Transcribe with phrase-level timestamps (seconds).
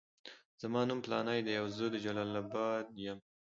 [0.61, 3.19] زما نوم فلانی دی او زه د جلال اباد یم.